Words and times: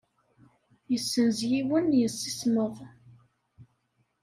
Yessenz 0.91 1.39
yiwen 1.49 1.85
n 1.91 1.97
yemsismeḍ. 1.99 2.75